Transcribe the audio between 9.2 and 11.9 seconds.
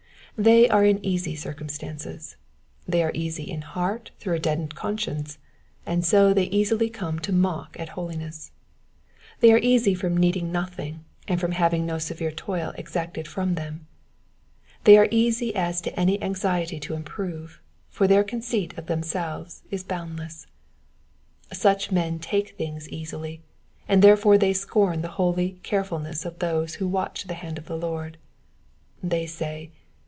they are easy from needing nothing, and from having